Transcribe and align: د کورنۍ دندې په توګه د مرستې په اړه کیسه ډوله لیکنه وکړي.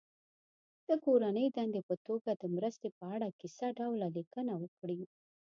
د 0.87 0.89
کورنۍ 1.05 1.47
دندې 1.57 1.81
په 1.89 1.95
توګه 2.05 2.31
د 2.41 2.43
مرستې 2.55 2.89
په 2.97 3.03
اړه 3.15 3.27
کیسه 3.39 3.67
ډوله 3.79 4.07
لیکنه 4.17 4.53
وکړي. 4.61 5.01